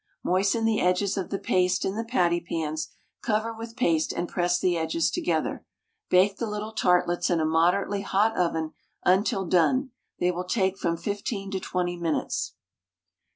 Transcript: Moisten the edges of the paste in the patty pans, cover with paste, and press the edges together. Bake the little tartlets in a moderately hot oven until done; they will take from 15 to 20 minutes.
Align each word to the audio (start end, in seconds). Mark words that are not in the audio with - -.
Moisten 0.23 0.65
the 0.65 0.81
edges 0.81 1.15
of 1.15 1.29
the 1.29 1.37
paste 1.37 1.85
in 1.85 1.93
the 1.95 2.03
patty 2.03 2.41
pans, 2.41 2.89
cover 3.21 3.53
with 3.53 3.75
paste, 3.75 4.11
and 4.11 4.27
press 4.27 4.57
the 4.59 4.75
edges 4.75 5.11
together. 5.11 5.63
Bake 6.09 6.37
the 6.37 6.47
little 6.49 6.71
tartlets 6.73 7.29
in 7.29 7.39
a 7.39 7.45
moderately 7.45 8.01
hot 8.01 8.35
oven 8.35 8.71
until 9.05 9.45
done; 9.45 9.91
they 10.17 10.31
will 10.31 10.43
take 10.45 10.75
from 10.75 10.97
15 10.97 11.51
to 11.51 11.59
20 11.59 11.97
minutes. 11.97 12.55